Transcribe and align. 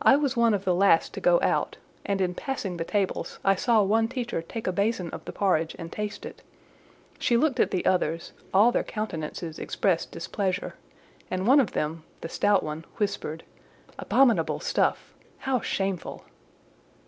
I 0.00 0.14
was 0.14 0.36
one 0.36 0.54
of 0.54 0.64
the 0.64 0.76
last 0.76 1.12
to 1.14 1.20
go 1.20 1.40
out, 1.42 1.76
and 2.04 2.20
in 2.20 2.36
passing 2.36 2.76
the 2.76 2.84
tables, 2.84 3.40
I 3.44 3.56
saw 3.56 3.82
one 3.82 4.06
teacher 4.06 4.40
take 4.40 4.68
a 4.68 4.72
basin 4.72 5.10
of 5.10 5.24
the 5.24 5.32
porridge 5.32 5.74
and 5.76 5.90
taste 5.90 6.24
it; 6.24 6.40
she 7.18 7.36
looked 7.36 7.58
at 7.58 7.72
the 7.72 7.84
others; 7.84 8.32
all 8.54 8.70
their 8.70 8.84
countenances 8.84 9.58
expressed 9.58 10.12
displeasure, 10.12 10.76
and 11.32 11.48
one 11.48 11.58
of 11.58 11.72
them, 11.72 12.04
the 12.20 12.28
stout 12.28 12.62
one, 12.62 12.84
whispered— 12.98 13.42
"Abominable 13.98 14.60
stuff! 14.60 15.12
How 15.38 15.60
shameful!" 15.60 16.22